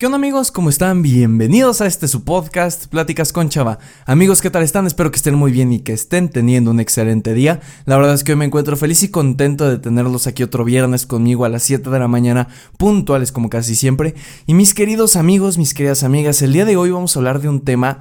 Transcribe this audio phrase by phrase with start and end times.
[0.00, 0.50] ¿Qué onda amigos?
[0.50, 1.02] ¿Cómo están?
[1.02, 3.78] Bienvenidos a este su podcast, Pláticas con Chava.
[4.06, 4.86] Amigos, ¿qué tal están?
[4.86, 7.60] Espero que estén muy bien y que estén teniendo un excelente día.
[7.84, 11.04] La verdad es que hoy me encuentro feliz y contento de tenerlos aquí otro viernes
[11.04, 14.14] conmigo a las 7 de la mañana, puntuales como casi siempre.
[14.46, 17.50] Y mis queridos amigos, mis queridas amigas, el día de hoy vamos a hablar de
[17.50, 17.98] un tema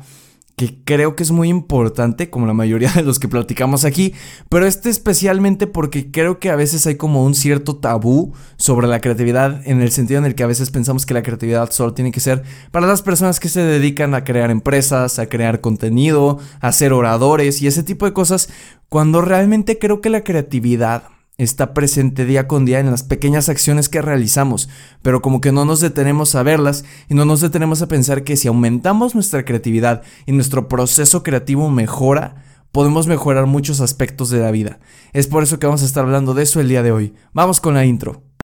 [0.60, 4.14] que creo que es muy importante, como la mayoría de los que platicamos aquí,
[4.50, 9.00] pero este especialmente porque creo que a veces hay como un cierto tabú sobre la
[9.00, 12.12] creatividad, en el sentido en el que a veces pensamos que la creatividad solo tiene
[12.12, 16.74] que ser para las personas que se dedican a crear empresas, a crear contenido, a
[16.74, 18.50] ser oradores y ese tipo de cosas,
[18.90, 21.04] cuando realmente creo que la creatividad
[21.40, 24.70] está presente día con día en las pequeñas acciones que realizamos,
[25.02, 28.38] pero como que no nos detenemos a verlas y no nos detenemos a pensar que
[28.38, 34.52] si aumentamos nuestra creatividad y nuestro proceso creativo mejora, podemos mejorar muchos aspectos de la
[34.52, 34.80] vida.
[35.14, 37.14] Es por eso que vamos a estar hablando de eso el día de hoy.
[37.34, 38.29] Vamos con la intro.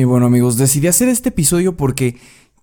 [0.00, 2.16] Y bueno amigos, decidí hacer este episodio porque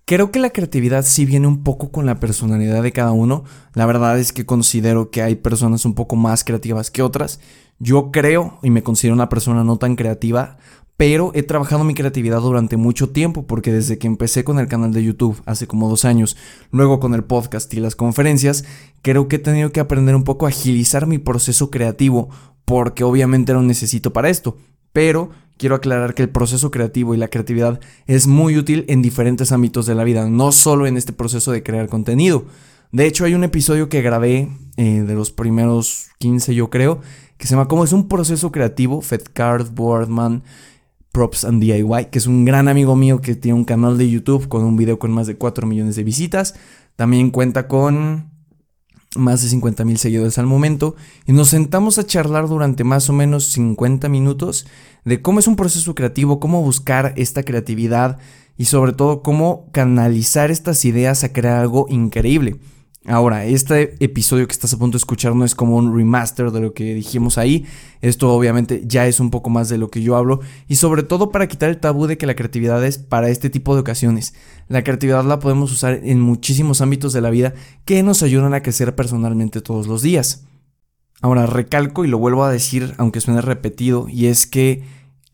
[0.06, 3.44] creo que la creatividad sí viene un poco con la personalidad de cada uno.
[3.74, 7.38] La verdad es que considero que hay personas un poco más creativas que otras.
[7.78, 10.56] Yo creo y me considero una persona no tan creativa,
[10.96, 14.92] pero he trabajado mi creatividad durante mucho tiempo porque desde que empecé con el canal
[14.92, 16.36] de YouTube hace como dos años,
[16.72, 18.64] luego con el podcast y las conferencias,
[19.00, 22.30] creo que he tenido que aprender un poco a agilizar mi proceso creativo
[22.64, 24.56] porque obviamente lo necesito para esto.
[24.98, 29.52] Pero quiero aclarar que el proceso creativo y la creatividad es muy útil en diferentes
[29.52, 32.46] ámbitos de la vida, no solo en este proceso de crear contenido.
[32.90, 37.00] De hecho, hay un episodio que grabé eh, de los primeros 15, yo creo,
[37.36, 39.00] que se llama ¿Cómo es un proceso creativo?
[39.00, 39.22] Fed
[39.72, 40.42] Boardman,
[41.12, 44.48] Props and DIY, que es un gran amigo mío que tiene un canal de YouTube
[44.48, 46.56] con un video con más de 4 millones de visitas.
[46.96, 48.27] También cuenta con
[49.18, 50.96] más de 50 mil seguidores al momento.
[51.26, 54.66] Y nos sentamos a charlar durante más o menos 50 minutos
[55.04, 58.18] de cómo es un proceso creativo, cómo buscar esta creatividad
[58.56, 62.56] y sobre todo cómo canalizar estas ideas a crear algo increíble.
[63.06, 66.60] Ahora, este episodio que estás a punto de escuchar no es como un remaster de
[66.60, 67.64] lo que dijimos ahí.
[68.02, 70.40] Esto obviamente ya es un poco más de lo que yo hablo.
[70.66, 73.74] Y sobre todo para quitar el tabú de que la creatividad es para este tipo
[73.74, 74.34] de ocasiones.
[74.68, 77.54] La creatividad la podemos usar en muchísimos ámbitos de la vida
[77.84, 80.44] que nos ayudan a crecer personalmente todos los días.
[81.22, 84.84] Ahora, recalco y lo vuelvo a decir, aunque suene repetido, y es que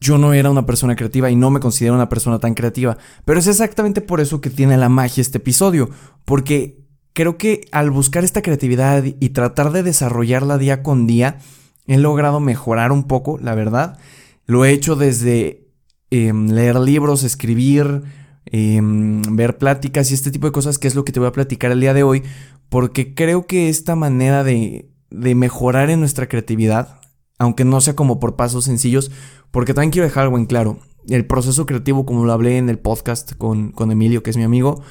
[0.00, 2.98] yo no era una persona creativa y no me considero una persona tan creativa.
[3.24, 5.90] Pero es exactamente por eso que tiene la magia este episodio.
[6.24, 6.83] Porque
[7.14, 11.38] creo que al buscar esta creatividad y tratar de desarrollarla día con día,
[11.86, 13.98] he logrado mejorar un poco, la verdad.
[14.46, 15.68] Lo he hecho desde
[16.10, 18.02] em, leer libros, escribir,
[18.46, 21.32] em, ver pláticas y este tipo de cosas, que es lo que te voy a
[21.32, 22.22] platicar el día de hoy,
[22.68, 27.00] porque creo que esta manera de, de mejorar en nuestra creatividad,
[27.38, 29.12] aunque no sea como por pasos sencillos,
[29.52, 30.78] porque también quiero dejar algo en claro.
[31.08, 34.42] El proceso creativo, como lo hablé en el podcast con, con Emilio, que es mi
[34.42, 34.82] amigo,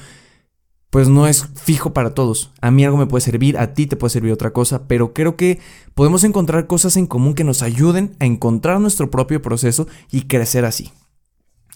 [0.94, 2.52] pues no es fijo para todos.
[2.60, 5.34] A mí algo me puede servir, a ti te puede servir otra cosa, pero creo
[5.34, 5.58] que
[5.92, 10.64] podemos encontrar cosas en común que nos ayuden a encontrar nuestro propio proceso y crecer
[10.64, 10.92] así.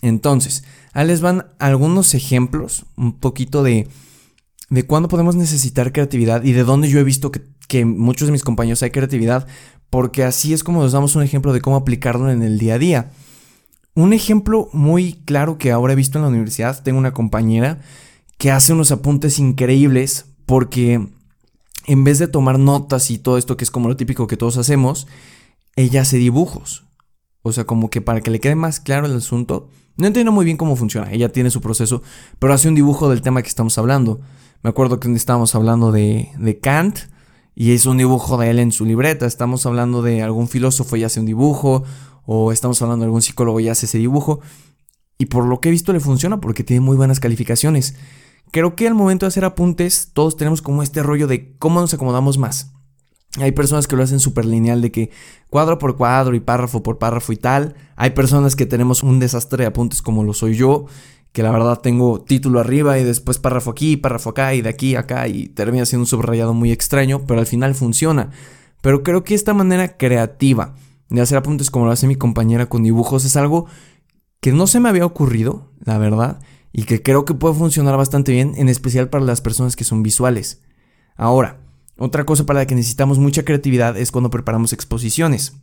[0.03, 0.63] Entonces,
[0.93, 3.89] ahí les van algunos ejemplos, un poquito de,
[4.71, 8.33] de cuándo podemos necesitar creatividad y de dónde yo he visto que, que muchos de
[8.33, 9.49] mis compañeros hay creatividad,
[9.91, 12.79] porque así es como nos damos un ejemplo de cómo aplicarlo en el día a
[12.79, 13.11] día.
[13.97, 17.81] Un ejemplo muy claro que ahora he visto en la universidad, tengo una compañera
[18.39, 21.07] que hace unos apuntes increíbles porque
[21.87, 24.57] en vez de tomar notas y todo esto que es como lo típico que todos
[24.57, 25.07] hacemos,
[25.77, 26.85] ella hace dibujos.
[27.43, 29.69] O sea, como que para que le quede más claro el asunto.
[29.97, 32.03] No entiendo muy bien cómo funciona, ella tiene su proceso,
[32.39, 34.21] pero hace un dibujo del tema que estamos hablando.
[34.63, 36.99] Me acuerdo que estábamos hablando de, Kant
[37.55, 39.27] y es un dibujo de él en su libreta.
[39.27, 41.83] Estamos hablando de algún filósofo y hace un dibujo,
[42.27, 44.41] o estamos hablando de algún psicólogo y hace ese dibujo.
[45.17, 47.97] Y por lo que he visto le funciona porque tiene muy buenas calificaciones.
[48.51, 51.93] Creo que al momento de hacer apuntes, todos tenemos como este rollo de cómo nos
[51.95, 52.73] acomodamos más.
[53.39, 55.11] Hay personas que lo hacen súper lineal, de que
[55.51, 57.75] cuadro por cuadro y párrafo por párrafo y tal.
[57.97, 60.87] Hay personas que tenemos un desastre de apuntes como lo soy yo,
[61.33, 64.97] que la verdad tengo título arriba y después párrafo aquí, párrafo acá y de aquí
[64.97, 68.31] a acá y termina siendo un subrayado muy extraño, pero al final funciona.
[68.81, 70.75] Pero creo que esta manera creativa
[71.11, 73.67] de hacer apuntes como lo hace mi compañera con dibujos es algo
[74.41, 76.41] que no se me había ocurrido, la verdad,
[76.73, 80.03] y que creo que puede funcionar bastante bien, en especial para las personas que son
[80.03, 80.63] visuales.
[81.17, 81.61] Ahora,
[81.99, 85.55] otra cosa para la que necesitamos mucha creatividad es cuando preparamos exposiciones.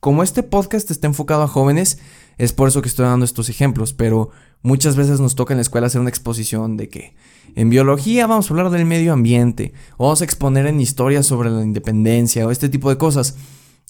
[0.00, 1.98] Como este podcast está enfocado a jóvenes,
[2.36, 5.62] es por eso que estoy dando estos ejemplos, pero muchas veces nos toca en la
[5.62, 7.14] escuela hacer una exposición de que
[7.54, 11.48] en biología vamos a hablar del medio ambiente, o vamos a exponer en historia sobre
[11.48, 13.36] la independencia o este tipo de cosas.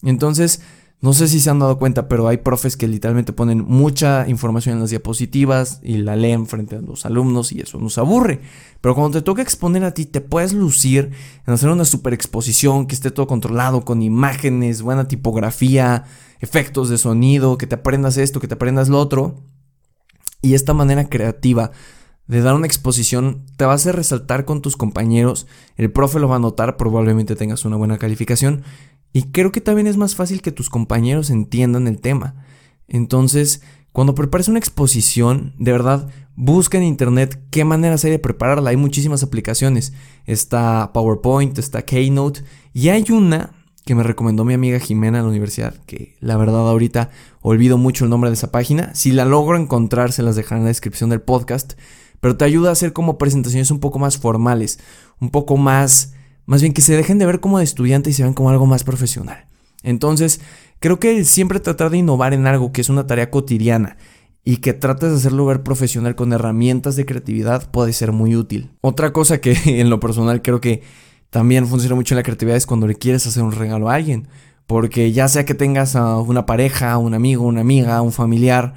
[0.03, 0.61] Entonces,
[1.05, 4.73] no sé si se han dado cuenta, pero hay profes que literalmente ponen mucha información
[4.73, 8.41] en las diapositivas y la leen frente a los alumnos y eso nos aburre.
[8.81, 11.11] Pero cuando te toca exponer a ti, te puedes lucir
[11.45, 16.05] en hacer una super exposición que esté todo controlado con imágenes, buena tipografía,
[16.39, 19.43] efectos de sonido, que te aprendas esto, que te aprendas lo otro.
[20.41, 21.69] Y esta manera creativa
[22.25, 26.27] de dar una exposición te va a hacer resaltar con tus compañeros, el profe lo
[26.27, 28.63] va a notar, probablemente tengas una buena calificación
[29.15, 32.35] y creo que también es más fácil que tus compañeros entiendan el tema.
[32.89, 33.61] Entonces,
[33.93, 38.71] cuando prepares una exposición, de verdad, busca en internet qué maneras hay de prepararla.
[38.71, 39.93] Hay muchísimas aplicaciones.
[40.25, 42.43] Está PowerPoint, está Keynote.
[42.73, 43.51] Y hay una
[43.85, 47.09] que me recomendó mi amiga Jimena en la universidad, que la verdad ahorita
[47.39, 48.93] olvido mucho el nombre de esa página.
[48.95, 51.75] Si la logro encontrar, se las dejaré en la descripción del podcast.
[52.19, 54.77] Pero te ayuda a hacer como presentaciones un poco más formales,
[55.21, 56.14] un poco más
[56.45, 58.65] más bien que se dejen de ver como de estudiante y se vean como algo
[58.65, 59.45] más profesional.
[59.83, 60.41] Entonces,
[60.79, 63.97] creo que siempre tratar de innovar en algo que es una tarea cotidiana
[64.43, 68.71] y que trates de hacerlo ver profesional con herramientas de creatividad puede ser muy útil.
[68.81, 70.83] Otra cosa que en lo personal creo que
[71.29, 74.27] también funciona mucho en la creatividad es cuando le quieres hacer un regalo a alguien.
[74.67, 78.73] Porque ya sea que tengas a una pareja, un amigo, una amiga, un familiar,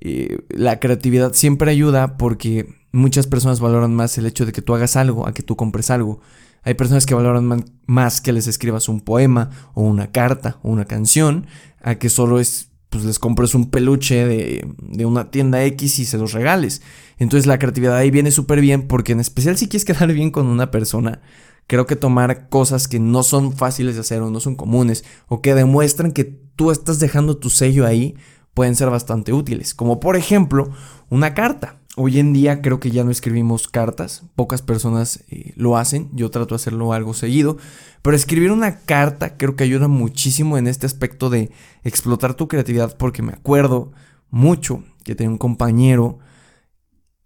[0.00, 4.74] eh, la creatividad siempre ayuda porque muchas personas valoran más el hecho de que tú
[4.74, 6.20] hagas algo a que tú compres algo.
[6.64, 10.86] Hay personas que valoran más que les escribas un poema o una carta o una
[10.86, 11.46] canción
[11.82, 16.04] a que solo es, pues les compres un peluche de, de una tienda X y
[16.06, 16.82] se los regales.
[17.18, 20.46] Entonces la creatividad ahí viene súper bien porque en especial si quieres quedar bien con
[20.46, 21.20] una persona,
[21.66, 25.42] creo que tomar cosas que no son fáciles de hacer o no son comunes o
[25.42, 28.16] que demuestran que tú estás dejando tu sello ahí
[28.54, 29.74] pueden ser bastante útiles.
[29.74, 30.70] Como por ejemplo
[31.10, 31.80] una carta.
[31.96, 36.28] Hoy en día creo que ya no escribimos cartas, pocas personas eh, lo hacen, yo
[36.28, 37.56] trato de hacerlo algo seguido,
[38.02, 41.52] pero escribir una carta creo que ayuda muchísimo en este aspecto de
[41.84, 43.92] explotar tu creatividad porque me acuerdo
[44.30, 46.18] mucho que tenía un compañero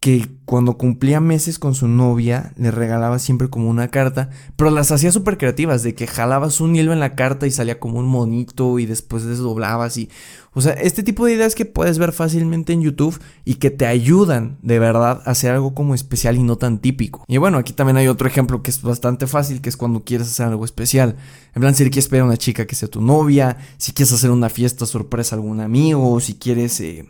[0.00, 4.92] que cuando cumplía meses con su novia le regalaba siempre como una carta, pero las
[4.92, 8.06] hacía súper creativas, de que jalabas un hilo en la carta y salía como un
[8.06, 10.08] monito y después desdoblabas y...
[10.54, 13.86] O sea, este tipo de ideas que puedes ver fácilmente en YouTube y que te
[13.86, 17.24] ayudan de verdad a hacer algo como especial y no tan típico.
[17.28, 20.28] Y bueno, aquí también hay otro ejemplo que es bastante fácil, que es cuando quieres
[20.28, 21.16] hacer algo especial.
[21.54, 24.30] En plan, si quieres pedir a una chica que sea tu novia, si quieres hacer
[24.30, 26.80] una fiesta sorpresa a algún amigo, si quieres...
[26.80, 27.06] Eh,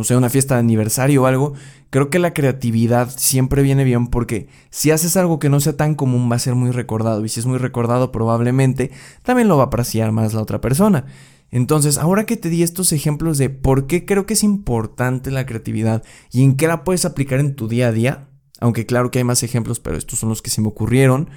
[0.00, 1.52] no sé, una fiesta de aniversario o algo,
[1.90, 5.94] creo que la creatividad siempre viene bien porque si haces algo que no sea tan
[5.94, 8.92] común va a ser muy recordado y si es muy recordado probablemente
[9.22, 11.04] también lo va a apreciar más la otra persona.
[11.50, 15.44] Entonces, ahora que te di estos ejemplos de por qué creo que es importante la
[15.44, 16.02] creatividad
[16.32, 19.24] y en qué la puedes aplicar en tu día a día, aunque claro que hay
[19.24, 21.28] más ejemplos, pero estos son los que se me ocurrieron,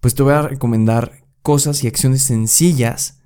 [0.00, 3.20] pues te voy a recomendar cosas y acciones sencillas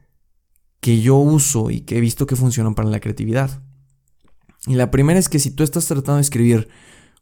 [0.81, 3.63] que yo uso y que he visto que funcionan para la creatividad.
[4.67, 6.69] Y la primera es que si tú estás tratando de escribir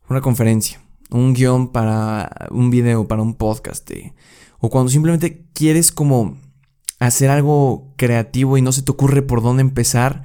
[0.08, 0.80] una conferencia,
[1.10, 4.14] un guion para un video, para un podcast, eh,
[4.58, 6.38] o cuando simplemente quieres como
[6.98, 10.24] hacer algo creativo y no se te ocurre por dónde empezar,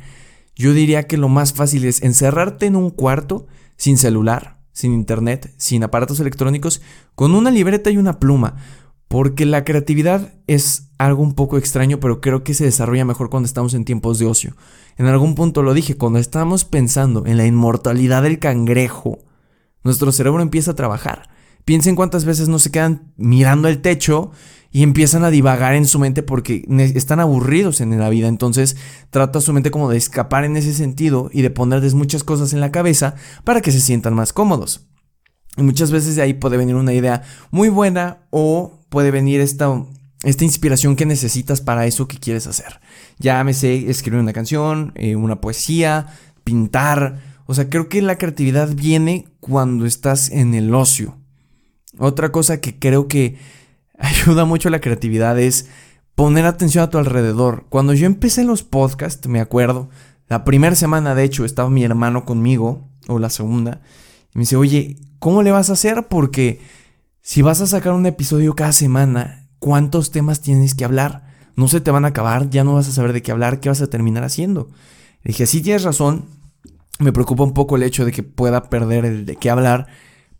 [0.55, 3.47] yo diría que lo más fácil es encerrarte en un cuarto
[3.77, 6.81] sin celular, sin internet, sin aparatos electrónicos,
[7.15, 8.55] con una libreta y una pluma.
[9.11, 13.45] Porque la creatividad es algo un poco extraño, pero creo que se desarrolla mejor cuando
[13.45, 14.55] estamos en tiempos de ocio.
[14.95, 19.19] En algún punto lo dije, cuando estamos pensando en la inmortalidad del cangrejo,
[19.83, 21.27] nuestro cerebro empieza a trabajar.
[21.65, 24.31] Piensen cuántas veces no se quedan mirando el techo
[24.71, 26.63] y empiezan a divagar en su mente porque
[26.95, 28.29] están aburridos en la vida.
[28.29, 28.77] Entonces
[29.09, 32.61] trata su mente como de escapar en ese sentido y de ponerles muchas cosas en
[32.61, 34.87] la cabeza para que se sientan más cómodos.
[35.57, 39.85] Y muchas veces de ahí puede venir una idea muy buena o puede venir esta,
[40.23, 42.79] esta inspiración que necesitas para eso que quieres hacer.
[43.19, 46.07] Llámese escribir una canción, eh, una poesía,
[46.43, 47.19] pintar.
[47.45, 51.17] O sea, creo que la creatividad viene cuando estás en el ocio.
[51.97, 53.37] Otra cosa que creo que
[53.99, 55.67] ayuda mucho a la creatividad es
[56.15, 57.65] poner atención a tu alrededor.
[57.69, 59.89] Cuando yo empecé los podcasts, me acuerdo,
[60.29, 63.81] la primera semana de hecho estaba mi hermano conmigo, o la segunda,
[64.33, 66.07] y me dice, oye, ¿cómo le vas a hacer?
[66.09, 66.59] Porque
[67.21, 71.27] si vas a sacar un episodio cada semana, ¿cuántos temas tienes que hablar?
[71.55, 73.69] No se te van a acabar, ya no vas a saber de qué hablar, qué
[73.69, 74.69] vas a terminar haciendo.
[75.21, 76.25] Le dije, sí tienes razón,
[76.97, 79.85] me preocupa un poco el hecho de que pueda perder el de qué hablar,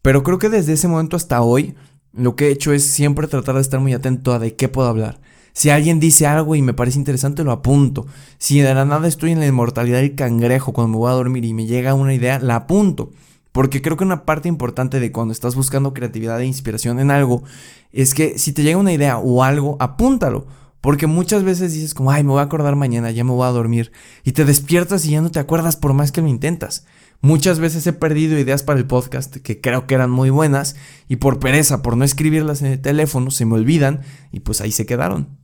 [0.01, 1.75] pero creo que desde ese momento hasta hoy
[2.11, 4.89] lo que he hecho es siempre tratar de estar muy atento a de qué puedo
[4.89, 5.21] hablar.
[5.53, 8.07] Si alguien dice algo y me parece interesante, lo apunto.
[8.39, 11.45] Si de la nada estoy en la inmortalidad del cangrejo cuando me voy a dormir
[11.45, 13.11] y me llega una idea, la apunto.
[13.51, 17.43] Porque creo que una parte importante de cuando estás buscando creatividad e inspiración en algo
[17.91, 20.47] es que si te llega una idea o algo, apúntalo.
[20.79, 23.51] Porque muchas veces dices como, ay, me voy a acordar mañana, ya me voy a
[23.51, 23.91] dormir.
[24.23, 26.85] Y te despiertas y ya no te acuerdas por más que lo intentas.
[27.21, 30.75] Muchas veces he perdido ideas para el podcast que creo que eran muy buenas
[31.07, 34.71] y por pereza, por no escribirlas en el teléfono, se me olvidan y pues ahí
[34.71, 35.40] se quedaron.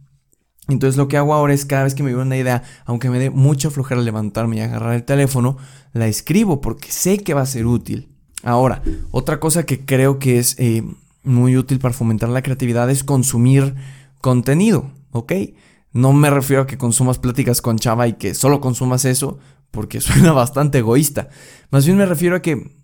[0.70, 3.20] Entonces lo que hago ahora es cada vez que me viene una idea, aunque me
[3.20, 5.58] dé mucha flojera levantarme y agarrar el teléfono,
[5.94, 8.10] la escribo porque sé que va a ser útil.
[8.44, 8.82] Ahora,
[9.12, 10.84] otra cosa que creo que es eh,
[11.24, 13.76] muy útil para fomentar la creatividad es consumir
[14.22, 15.34] contenido, ¿ok?
[15.94, 19.40] No me refiero a que consumas pláticas con Chava y que solo consumas eso,
[19.72, 21.30] porque suena bastante egoísta.
[21.72, 22.78] Más bien me refiero a que,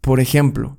[0.00, 0.78] por ejemplo,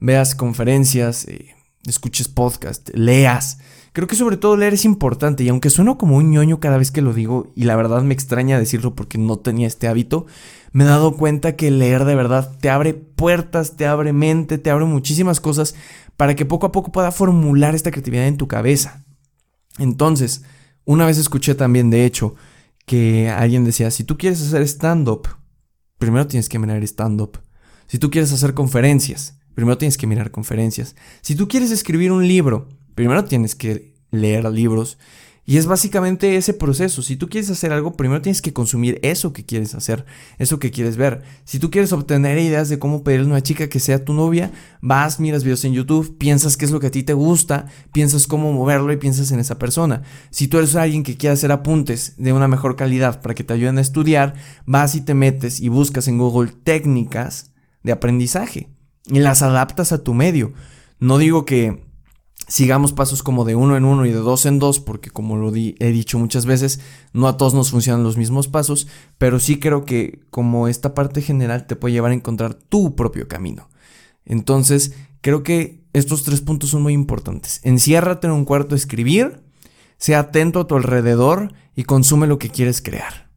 [0.00, 1.54] veas conferencias, eh,
[1.86, 3.58] escuches podcast, leas.
[3.92, 6.90] Creo que sobre todo leer es importante y aunque sueno como un ñoño cada vez
[6.90, 10.24] que lo digo y la verdad me extraña decirlo porque no tenía este hábito,
[10.72, 14.70] me he dado cuenta que leer de verdad te abre puertas, te abre mente, te
[14.70, 15.74] abre muchísimas cosas
[16.16, 19.04] para que poco a poco pueda formular esta creatividad en tu cabeza.
[19.78, 20.42] Entonces,
[20.84, 22.34] una vez escuché también, de hecho,
[22.86, 25.28] que alguien decía, si tú quieres hacer stand-up,
[25.98, 27.40] primero tienes que mirar stand-up.
[27.86, 30.96] Si tú quieres hacer conferencias, primero tienes que mirar conferencias.
[31.20, 34.98] Si tú quieres escribir un libro, primero tienes que leer libros.
[35.44, 37.02] Y es básicamente ese proceso.
[37.02, 40.06] Si tú quieres hacer algo, primero tienes que consumir eso que quieres hacer,
[40.38, 41.22] eso que quieres ver.
[41.44, 44.52] Si tú quieres obtener ideas de cómo pedirle a una chica que sea tu novia,
[44.80, 48.28] vas, miras videos en YouTube, piensas qué es lo que a ti te gusta, piensas
[48.28, 50.02] cómo moverlo y piensas en esa persona.
[50.30, 53.54] Si tú eres alguien que quiere hacer apuntes de una mejor calidad para que te
[53.54, 54.34] ayuden a estudiar,
[54.64, 57.50] vas y te metes y buscas en Google técnicas
[57.82, 58.68] de aprendizaje
[59.06, 60.52] y las adaptas a tu medio.
[61.00, 61.91] No digo que
[62.52, 65.48] sigamos pasos como de uno en uno y de dos en dos, porque como lo
[65.56, 66.80] he dicho muchas veces,
[67.14, 71.22] no a todos nos funcionan los mismos pasos, pero sí creo que como esta parte
[71.22, 73.70] general te puede llevar a encontrar tu propio camino.
[74.26, 74.92] Entonces,
[75.22, 77.58] creo que estos tres puntos son muy importantes.
[77.62, 79.40] Enciérrate en un cuarto a escribir,
[79.96, 83.31] sea atento a tu alrededor y consume lo que quieres crear.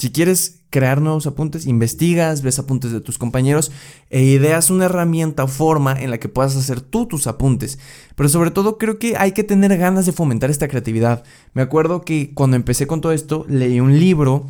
[0.00, 3.70] Si quieres crear nuevos apuntes, investigas, ves apuntes de tus compañeros
[4.08, 7.78] e ideas una herramienta o forma en la que puedas hacer tú tus apuntes.
[8.16, 11.22] Pero sobre todo creo que hay que tener ganas de fomentar esta creatividad.
[11.52, 14.46] Me acuerdo que cuando empecé con todo esto leí un libro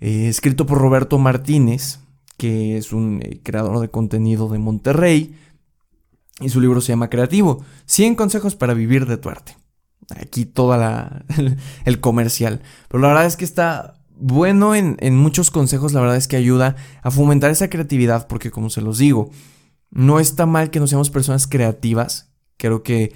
[0.00, 1.98] eh, escrito por Roberto Martínez,
[2.38, 5.38] que es un eh, creador de contenido de Monterrey,
[6.40, 9.58] y su libro se llama Creativo, 100 consejos para vivir de tu arte.
[10.16, 11.26] Aquí toda
[11.84, 12.62] el comercial.
[12.88, 16.76] Pero la verdad es que está bueno en, muchos consejos, la verdad es que ayuda
[17.02, 19.30] a fomentar esa creatividad, porque como se los digo,
[19.90, 22.32] no está mal que no seamos personas creativas.
[22.56, 23.14] Creo que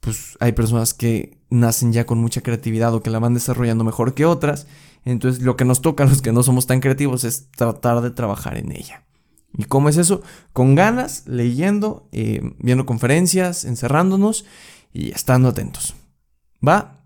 [0.00, 4.14] pues hay personas que nacen ya con mucha creatividad o que la van desarrollando mejor
[4.14, 4.66] que otras.
[5.04, 8.10] Entonces lo que nos toca a los que no somos tan creativos es tratar de
[8.10, 9.04] trabajar en ella.
[9.56, 10.22] ¿Y cómo es eso?
[10.52, 14.44] Con ganas, leyendo, eh, viendo conferencias, encerrándonos
[14.92, 15.94] y estando atentos.
[16.66, 17.03] ¿Va?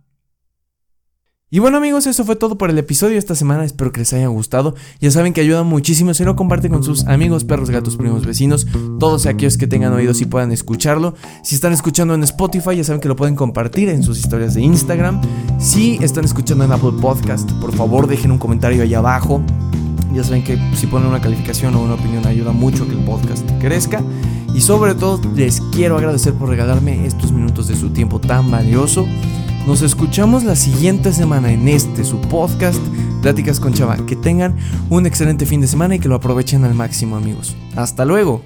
[1.50, 4.12] Y bueno amigos, eso fue todo por el episodio de esta semana, espero que les
[4.12, 4.74] haya gustado.
[5.00, 8.66] Ya saben que ayuda muchísimo si lo comparten con sus amigos, perros, gatos, primos, vecinos,
[9.00, 11.14] todos aquellos que tengan oídos y puedan escucharlo.
[11.42, 14.60] Si están escuchando en Spotify, ya saben que lo pueden compartir en sus historias de
[14.60, 15.22] Instagram.
[15.58, 19.40] Si están escuchando en Apple Podcast, por favor dejen un comentario ahí abajo.
[20.12, 23.04] Ya saben que si ponen una calificación o una opinión ayuda mucho a que el
[23.06, 24.02] podcast crezca.
[24.54, 29.06] Y sobre todo les quiero agradecer por regalarme estos minutos de su tiempo tan valioso.
[29.68, 32.80] Nos escuchamos la siguiente semana en este, su podcast,
[33.20, 33.98] Pláticas con Chava.
[34.06, 34.56] Que tengan
[34.88, 37.54] un excelente fin de semana y que lo aprovechen al máximo, amigos.
[37.76, 38.40] Hasta luego.